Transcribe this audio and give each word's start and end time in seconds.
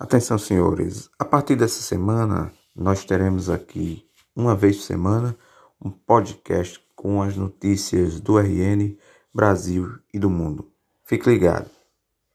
Atenção, 0.00 0.38
senhores. 0.38 1.10
A 1.18 1.24
partir 1.24 1.56
dessa 1.56 1.82
semana, 1.82 2.52
nós 2.72 3.04
teremos 3.04 3.50
aqui, 3.50 4.06
uma 4.34 4.54
vez 4.54 4.76
por 4.76 4.82
semana, 4.84 5.36
um 5.84 5.90
podcast 5.90 6.80
com 6.94 7.20
as 7.20 7.36
notícias 7.36 8.20
do 8.20 8.38
RN, 8.38 8.96
Brasil 9.34 9.98
e 10.14 10.18
do 10.20 10.30
mundo. 10.30 10.70
Fique 11.02 11.28
ligado. 11.28 11.77